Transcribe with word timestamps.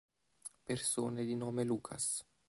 Persone 0.63 1.23
di 1.25 1.35
nome 1.35 1.61
Lukáš 1.63 2.25